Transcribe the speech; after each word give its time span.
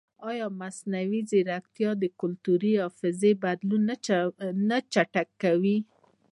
ایا 0.29 0.47
مصنوعي 0.61 1.21
ځیرکتیا 1.29 1.91
د 2.01 2.03
کلتوري 2.19 2.73
حافظې 2.81 3.31
بدلون 3.43 3.81
نه 4.69 4.77
چټکوي؟ 4.93 5.77